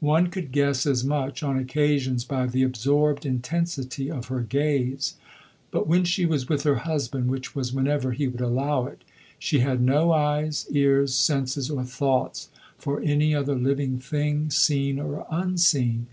[0.00, 5.16] One could guess as much, on occasions, by the absorbed intensity of her gaze.
[5.70, 9.04] But when she was with her husband (which was whenever he would allow it)
[9.38, 15.26] she had no eyes, ears, senses or thoughts for any other living thing, seen or
[15.30, 16.06] unseen.